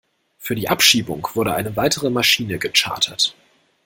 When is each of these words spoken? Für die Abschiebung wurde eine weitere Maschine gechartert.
Für 0.39 0.55
die 0.55 0.67
Abschiebung 0.67 1.27
wurde 1.35 1.53
eine 1.53 1.75
weitere 1.75 2.09
Maschine 2.09 2.57
gechartert. 2.57 3.35